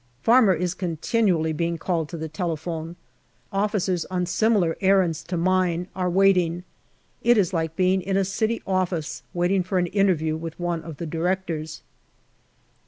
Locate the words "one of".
10.59-10.97